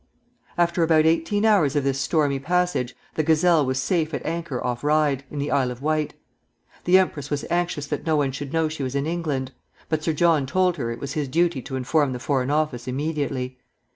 [0.57, 4.83] After about eighteen hours of this stormy passage the "Gazelle" was safe at anchor off
[4.83, 6.15] Ryde, in the Isle of Wight.
[6.85, 9.51] The empress was anxious that no one should know she was in England;
[9.89, 13.59] but Sir John told her it was his duty to inform the Foreign Office immediately.